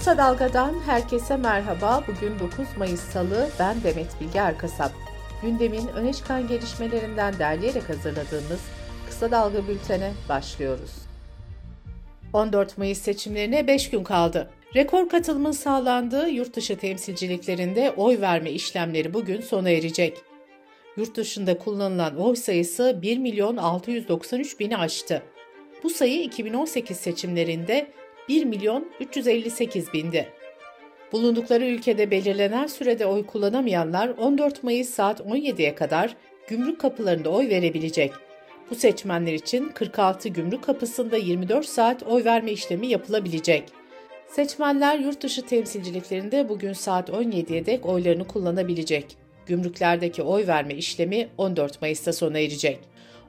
[0.00, 2.04] Kısa Dalga'dan herkese merhaba.
[2.08, 4.92] Bugün 9 Mayıs Salı, ben Demet Bilge Erkasap.
[5.42, 8.60] Gündemin öne çıkan gelişmelerinden derleyerek hazırladığımız
[9.08, 10.90] Kısa Dalga bültene başlıyoruz.
[12.32, 14.50] 14 Mayıs seçimlerine 5 gün kaldı.
[14.74, 20.18] Rekor katılımın sağlandığı yurt dışı temsilciliklerinde oy verme işlemleri bugün sona erecek.
[20.96, 25.22] Yurt dışında kullanılan oy sayısı 1 milyon 693 bini aştı.
[25.82, 27.86] Bu sayı 2018 seçimlerinde
[28.28, 30.28] 1 milyon 358 bindi.
[31.12, 36.16] Bulundukları ülkede belirlenen sürede oy kullanamayanlar 14 Mayıs saat 17'ye kadar
[36.48, 38.12] gümrük kapılarında oy verebilecek.
[38.70, 43.64] Bu seçmenler için 46 gümrük kapısında 24 saat oy verme işlemi yapılabilecek.
[44.28, 49.16] Seçmenler yurt dışı temsilciliklerinde bugün saat 17'ye dek oylarını kullanabilecek.
[49.46, 52.78] Gümrüklerdeki oy verme işlemi 14 Mayıs'ta sona erecek.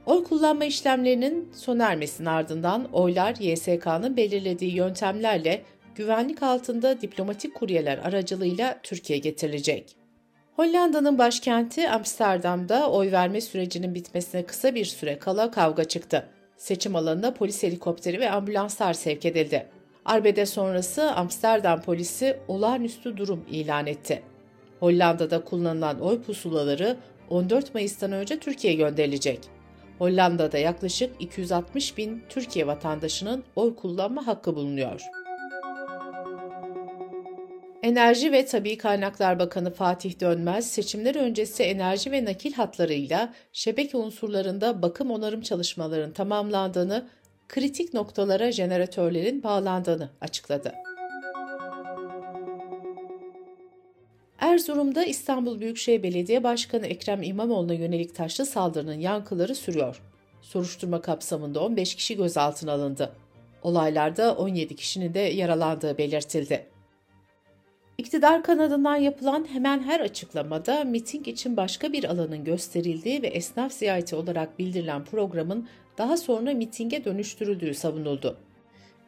[0.05, 5.61] Oy kullanma işlemlerinin sona ermesinin ardından oylar YSK'nın belirlediği yöntemlerle
[5.95, 9.95] güvenlik altında diplomatik kuryeler aracılığıyla Türkiye'ye getirilecek.
[10.55, 16.27] Hollanda'nın başkenti Amsterdam'da oy verme sürecinin bitmesine kısa bir süre kala kavga çıktı.
[16.57, 19.67] Seçim alanına polis helikopteri ve ambulanslar sevk edildi.
[20.05, 24.21] Arbede sonrası Amsterdam polisi olağanüstü durum ilan etti.
[24.79, 26.97] Hollanda'da kullanılan oy pusulaları
[27.29, 29.60] 14 Mayıs'tan önce Türkiye'ye gönderilecek.
[30.01, 35.01] Hollanda'da yaklaşık 260 bin Türkiye vatandaşının oy kullanma hakkı bulunuyor.
[37.83, 44.81] Enerji ve Tabi Kaynaklar Bakanı Fatih Dönmez, seçimler öncesi enerji ve nakil hatlarıyla şebeke unsurlarında
[44.81, 47.09] bakım onarım çalışmalarının tamamlandığını,
[47.49, 50.73] kritik noktalara jeneratörlerin bağlandığını açıkladı.
[54.51, 60.01] Erzurum'da İstanbul Büyükşehir Belediye Başkanı Ekrem İmamoğlu'na yönelik taşlı saldırının yankıları sürüyor.
[60.41, 63.11] Soruşturma kapsamında 15 kişi gözaltına alındı.
[63.63, 66.67] Olaylarda 17 kişinin de yaralandığı belirtildi.
[67.97, 74.15] İktidar kanadından yapılan hemen her açıklamada miting için başka bir alanın gösterildiği ve esnaf ziyareti
[74.15, 75.67] olarak bildirilen programın
[75.97, 78.37] daha sonra mitinge dönüştürüldüğü savunuldu.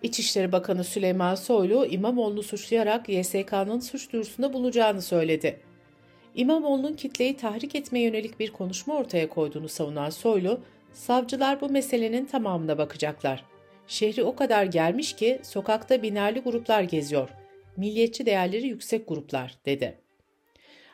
[0.03, 5.59] İçişleri Bakanı Süleyman Soylu, İmamoğlu'nu suçlayarak YSK'nın suç duyurusunda bulacağını söyledi.
[6.36, 10.59] İmamoğlu'nun kitleyi tahrik etmeye yönelik bir konuşma ortaya koyduğunu savunan Soylu,
[10.94, 13.46] savcılar bu meselenin tamamına bakacaklar.
[13.88, 17.30] Şehri o kadar gelmiş ki sokakta binerli gruplar geziyor.
[17.78, 19.97] Milliyetçi değerleri yüksek gruplar, dedi.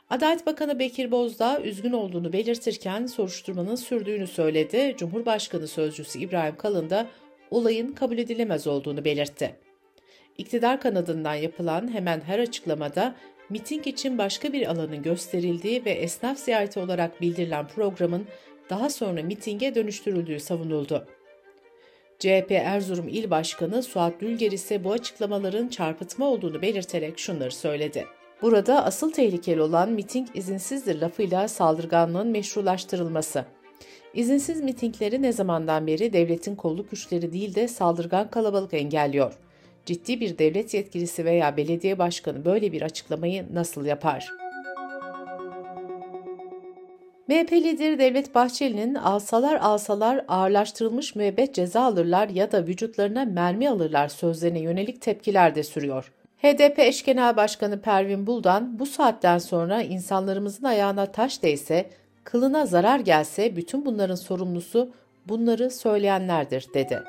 [0.09, 4.95] Adalet Bakanı Bekir Bozdağ üzgün olduğunu belirtirken soruşturmanın sürdüğünü söyledi.
[4.97, 7.07] Cumhurbaşkanı Sözcüsü İbrahim Kalın da
[7.51, 9.55] olayın kabul edilemez olduğunu belirtti.
[10.37, 13.15] İktidar kanadından yapılan hemen her açıklamada
[13.49, 18.25] miting için başka bir alanın gösterildiği ve esnaf ziyareti olarak bildirilen programın
[18.69, 21.07] daha sonra mitinge dönüştürüldüğü savunuldu.
[22.19, 28.05] CHP Erzurum İl Başkanı Suat Dülger ise bu açıklamaların çarpıtma olduğunu belirterek şunları söyledi.
[28.41, 33.45] Burada asıl tehlikeli olan miting izinsizdir lafıyla saldırganlığın meşrulaştırılması.
[34.13, 39.33] İzinsiz mitingleri ne zamandan beri devletin kolluk güçleri değil de saldırgan kalabalık engelliyor.
[39.85, 44.29] Ciddi bir devlet yetkilisi veya belediye başkanı böyle bir açıklamayı nasıl yapar?
[47.27, 54.07] MHP lideri Devlet Bahçeli'nin alsalar alsalar ağırlaştırılmış müebbet ceza alırlar ya da vücutlarına mermi alırlar
[54.07, 56.11] sözlerine yönelik tepkiler de sürüyor.
[56.37, 61.89] HDP eş genel başkanı Pervin Buldan bu saatten sonra insanlarımızın ayağına taş değse
[62.23, 64.93] kılına zarar gelse bütün bunların sorumlusu
[65.25, 67.03] bunları söyleyenlerdir dedi.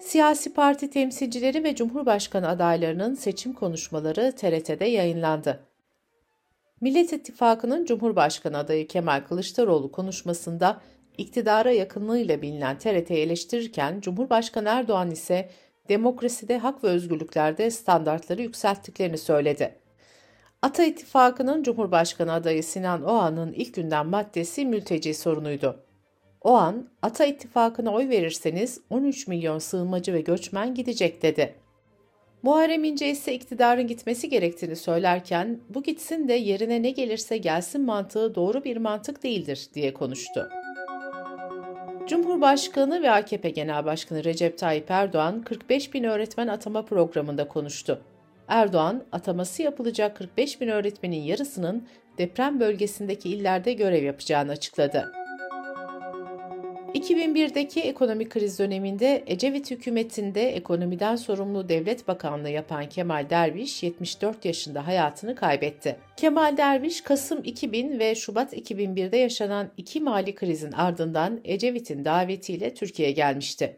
[0.00, 5.66] Siyasi parti temsilcileri ve Cumhurbaşkanı adaylarının seçim konuşmaları TRT'de yayınlandı.
[6.80, 10.80] Millet İttifakı'nın Cumhurbaşkanı adayı Kemal Kılıçdaroğlu konuşmasında
[11.18, 15.50] iktidara yakınlığıyla bilinen TRT'yi eleştirirken Cumhurbaşkanı Erdoğan ise
[15.88, 19.85] demokraside hak ve özgürlüklerde standartları yükselttiklerini söyledi.
[20.66, 25.84] Ata İttifakı'nın Cumhurbaşkanı adayı Sinan Oğan'ın ilk günden maddesi mülteci sorunuydu.
[26.40, 31.54] Oğan, Ata İttifakı'na oy verirseniz 13 milyon sığınmacı ve göçmen gidecek dedi.
[32.42, 38.34] Muharrem İnce ise iktidarın gitmesi gerektiğini söylerken bu gitsin de yerine ne gelirse gelsin mantığı
[38.34, 40.48] doğru bir mantık değildir diye konuştu.
[42.06, 48.02] Cumhurbaşkanı ve AKP Genel Başkanı Recep Tayyip Erdoğan 45 bin öğretmen atama programında konuştu.
[48.48, 51.86] Erdoğan, ataması yapılacak 45 bin öğretmenin yarısının
[52.18, 55.12] deprem bölgesindeki illerde görev yapacağını açıkladı.
[56.94, 64.86] 2001'deki ekonomik kriz döneminde Ecevit hükümetinde ekonomiden sorumlu devlet bakanlığı yapan Kemal Derviş 74 yaşında
[64.86, 65.96] hayatını kaybetti.
[66.16, 73.14] Kemal Derviş Kasım 2000 ve Şubat 2001'de yaşanan iki mali krizin ardından Ecevit'in davetiyle Türkiye'ye
[73.14, 73.76] gelmişti.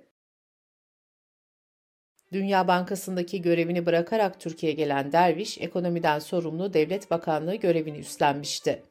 [2.32, 8.82] Dünya Bankası'ndaki görevini bırakarak Türkiye'ye gelen Derviş, ekonomiden sorumlu Devlet Bakanlığı görevini üstlenmişti.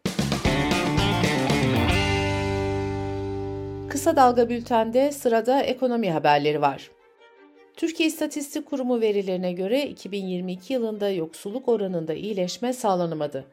[3.89, 6.91] Kısa Dalga Bülten'de sırada ekonomi haberleri var.
[7.75, 13.45] Türkiye İstatistik Kurumu verilerine göre 2022 yılında yoksulluk oranında iyileşme sağlanamadı.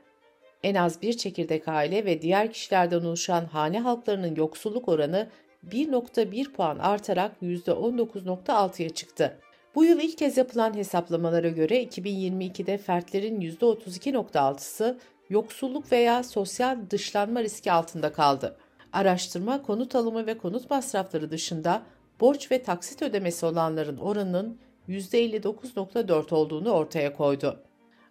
[0.62, 5.28] En az bir çekirdek aile ve diğer kişilerden oluşan hane halklarının yoksulluk oranı
[5.70, 9.38] 1.1 puan artarak %19.6'ya çıktı.
[9.74, 14.98] Bu yıl ilk kez yapılan hesaplamalara göre 2022'de fertlerin %32.6'sı
[15.30, 18.56] yoksulluk veya sosyal dışlanma riski altında kaldı.
[18.92, 21.82] Araştırma konut alımı ve konut masrafları dışında
[22.20, 27.62] borç ve taksit ödemesi olanların oranının %59.4 olduğunu ortaya koydu.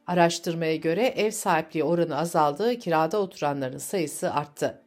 [0.08, 4.82] Araştırmaya göre ev sahipliği oranı azaldı, kirada oturanların sayısı arttı.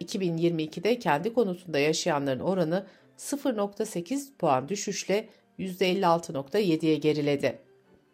[0.00, 2.86] 2022'de kendi konutunda yaşayanların oranı
[3.18, 5.28] 0.8 puan düşüşle
[5.60, 7.58] %56.7'ye geriledi.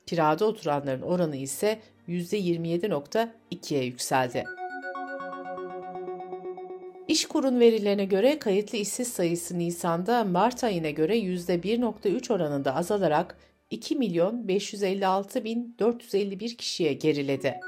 [0.06, 1.78] Kirada oturanların oranı ise
[2.08, 4.44] %27.2'ye yükseldi.
[7.08, 13.38] İşkur'un verilerine göre kayıtlı işsiz sayısı Nisan'da Mart ayına göre %1.3 oranında azalarak
[13.70, 17.60] 2 milyon 556 bin 451 kişiye geriledi.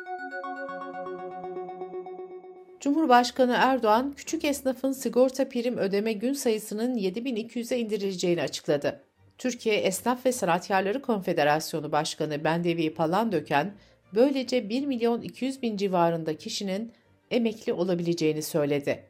[2.80, 9.07] Cumhurbaşkanı Erdoğan, küçük esnafın sigorta prim ödeme gün sayısının 7200'e indirileceğini açıkladı.
[9.38, 13.75] Türkiye Esnaf ve Sanatkarları Konfederasyonu Başkanı Bendevi Palandöken,
[14.14, 16.93] böylece 1 milyon 200 bin civarında kişinin
[17.31, 19.05] emekli olabileceğini söyledi.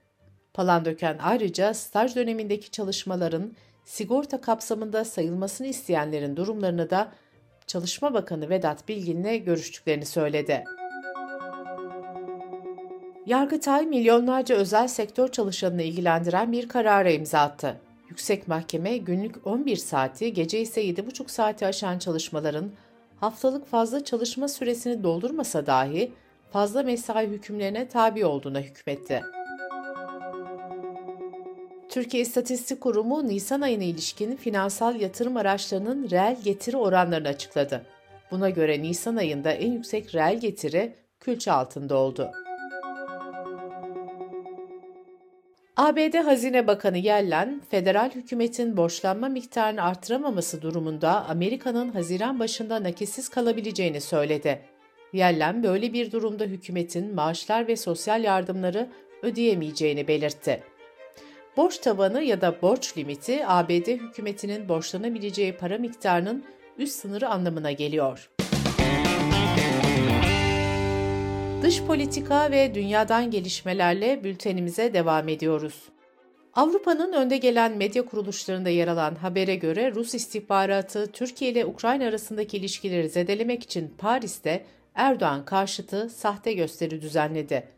[0.54, 7.12] Palandöken ayrıca staj dönemindeki çalışmaların sigorta kapsamında sayılmasını isteyenlerin durumlarını da
[7.66, 10.64] Çalışma Bakanı Vedat Bilgin'le görüştüklerini söyledi.
[13.26, 17.80] Yargıtay milyonlarca özel sektör çalışanını ilgilendiren bir karara imza attı.
[18.08, 22.70] Yüksek Mahkeme günlük 11 saati, gece ise 7,5 saati aşan çalışmaların
[23.16, 26.12] haftalık fazla çalışma süresini doldurmasa dahi
[26.52, 29.22] fazla mesai hükümlerine tabi olduğuna hükmetti.
[31.88, 37.86] Türkiye İstatistik Kurumu Nisan ayına ilişkin finansal yatırım araçlarının reel getiri oranlarını açıkladı.
[38.30, 42.30] Buna göre Nisan ayında en yüksek reel getiri külçe altında oldu.
[45.78, 54.00] ABD Hazine Bakanı Yellen, federal hükümetin borçlanma miktarını artıramaması durumunda Amerika'nın Haziran başında nakisiz kalabileceğini
[54.00, 54.60] söyledi.
[55.12, 58.88] Yellen böyle bir durumda hükümetin maaşlar ve sosyal yardımları
[59.22, 60.62] ödeyemeyeceğini belirtti.
[61.56, 66.44] Borç tavanı ya da borç limiti ABD hükümetinin borçlanabileceği para miktarının
[66.78, 68.30] üst sınırı anlamına geliyor.
[71.62, 75.82] Dış politika ve dünyadan gelişmelerle bültenimize devam ediyoruz.
[76.54, 82.56] Avrupa'nın önde gelen medya kuruluşlarında yer alan habere göre Rus istihbaratı Türkiye ile Ukrayna arasındaki
[82.56, 84.64] ilişkileri zedelemek için Paris'te
[84.94, 87.68] Erdoğan karşıtı sahte gösteri düzenledi.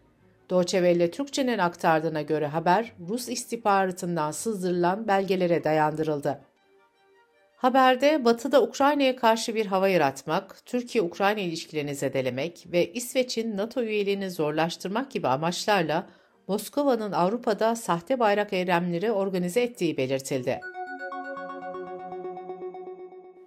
[0.48, 6.40] Welle Türkçe'nin aktardığına göre haber Rus istihbaratından sızdırılan belgelere dayandırıldı.
[7.60, 15.10] Haberde Batı'da Ukrayna'ya karşı bir hava yaratmak, Türkiye-Ukrayna ilişkilerini zedelemek ve İsveç'in NATO üyeliğini zorlaştırmak
[15.10, 16.06] gibi amaçlarla
[16.48, 20.60] Moskova'nın Avrupa'da sahte bayrak eylemleri organize ettiği belirtildi.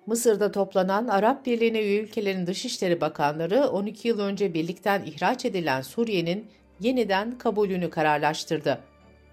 [0.06, 6.48] Mısır'da toplanan Arap Birliği'ne üye ülkelerin Dışişleri Bakanları 12 yıl önce birlikten ihraç edilen Suriye'nin
[6.80, 8.80] yeniden kabulünü kararlaştırdı.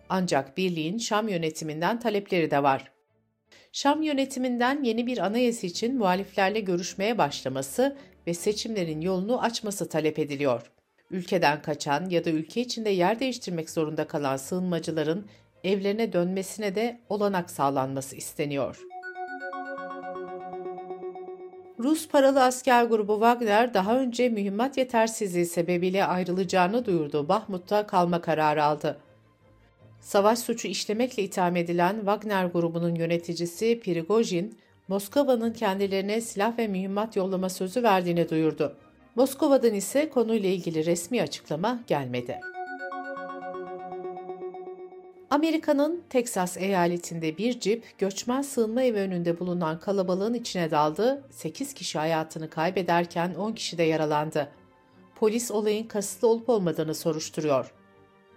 [0.09, 3.00] Ancak birliğin Şam yönetiminden talepleri de var.
[3.73, 7.97] Şam yönetiminden yeni bir anayasa için muhaliflerle görüşmeye başlaması
[8.27, 10.71] ve seçimlerin yolunu açması talep ediliyor.
[11.11, 15.27] Ülkeden kaçan ya da ülke içinde yer değiştirmek zorunda kalan sığınmacıların
[15.65, 18.81] evlerine dönmesine de olanak sağlanması isteniyor.
[21.79, 28.65] Rus paralı asker grubu Wagner daha önce mühimmat yetersizliği sebebiyle ayrılacağını duyurduğu Bahmut'ta kalma kararı
[28.65, 29.01] aldı.
[30.01, 37.49] Savaş suçu işlemekle itham edilen Wagner grubunun yöneticisi Prigojin, Moskova'nın kendilerine silah ve mühimmat yollama
[37.49, 38.77] sözü verdiğini duyurdu.
[39.15, 42.41] Moskova'dan ise konuyla ilgili resmi açıklama gelmedi.
[45.31, 51.99] Amerika'nın Teksas eyaletinde bir cip göçmen sığınma evi önünde bulunan kalabalığın içine daldı, 8 kişi
[51.99, 54.49] hayatını kaybederken 10 kişi de yaralandı.
[55.15, 57.73] Polis olayın kasıtlı olup olmadığını soruşturuyor.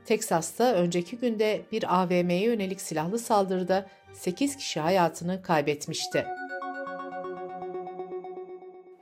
[0.06, 6.26] Teksas'ta önceki günde bir AVM'ye yönelik silahlı saldırıda 8 kişi hayatını kaybetmişti.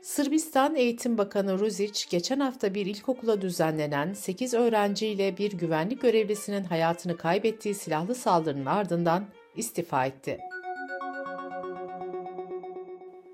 [0.02, 7.18] Sırbistan Eğitim Bakanı Ruzic, geçen hafta bir ilkokula düzenlenen 8 öğrenciyle bir güvenlik görevlisinin hayatını
[7.18, 10.40] kaybettiği silahlı saldırının ardından istifa etti.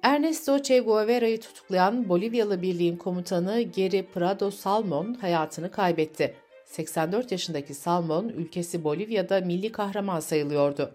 [0.03, 6.35] Ernesto Che Guevara'yı tutuklayan Bolivyalı birliğin komutanı Geri Prado Salmon hayatını kaybetti.
[6.67, 10.91] 84 yaşındaki Salmon, ülkesi Bolivya'da milli kahraman sayılıyordu.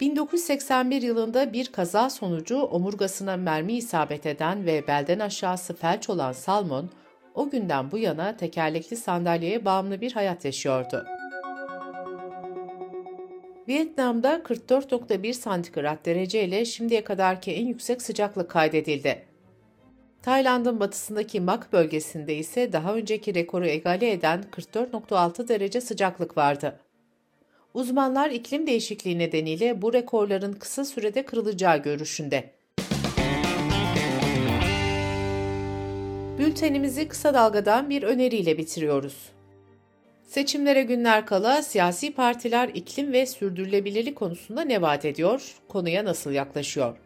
[0.00, 6.90] 1981 yılında bir kaza sonucu omurgasına mermi isabet eden ve belden aşağısı felç olan Salmon,
[7.34, 11.04] o günden bu yana tekerlekli sandalyeye bağımlı bir hayat yaşıyordu.
[13.68, 19.29] Vietnam'da 44.1 santigrat derece ile şimdiye kadarki en yüksek sıcaklık kaydedildi.
[20.22, 26.80] Tayland'ın batısındaki Mak bölgesinde ise daha önceki rekoru egale eden 44.6 derece sıcaklık vardı.
[27.74, 32.50] Uzmanlar iklim değişikliği nedeniyle bu rekorların kısa sürede kırılacağı görüşünde.
[36.38, 39.32] Bültenimizi kısa dalgadan bir öneriyle bitiriyoruz.
[40.22, 46.96] Seçimlere günler kala siyasi partiler iklim ve sürdürülebilirlik konusunda ne vaat ediyor, konuya nasıl yaklaşıyor?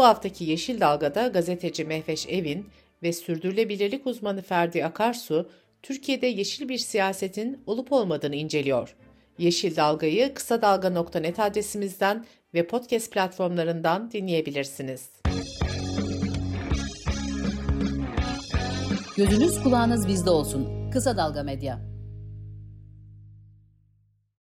[0.00, 2.66] Bu haftaki Yeşil Dalga'da gazeteci Mehveş Evin
[3.02, 5.50] ve sürdürülebilirlik uzmanı Ferdi Akarsu,
[5.82, 8.96] Türkiye'de yeşil bir siyasetin olup olmadığını inceliyor.
[9.38, 15.10] Yeşil Dalga'yı kısa dalga.net adresimizden ve podcast platformlarından dinleyebilirsiniz.
[19.16, 20.90] Gözünüz kulağınız bizde olsun.
[20.90, 21.89] Kısa Dalga Medya.